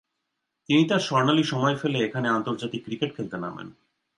তিনি 0.69 0.81
তার 0.87 0.99
স্বর্ণালী 0.99 1.43
সময় 1.43 1.75
ফেলে 1.75 1.99
এসে 2.01 2.19
আন্তর্জাতিক 2.31 2.81
ক্রিকেট 2.85 3.09
খেলতে 3.15 3.37
নামেন। 3.37 3.67